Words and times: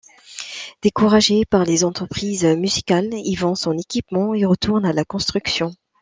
Découragé 0.81 1.45
par 1.45 1.63
les 1.63 1.83
entreprises 1.83 2.43
musicales, 2.43 3.13
il 3.13 3.35
vend 3.35 3.53
son 3.53 3.77
équipement 3.77 4.33
et 4.33 4.45
retourne 4.47 4.83
à 4.83 4.93
la 4.93 5.05
construction. 5.05 5.75